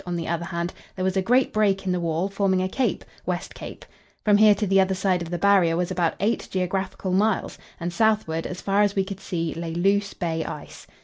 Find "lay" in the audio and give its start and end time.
9.53-9.75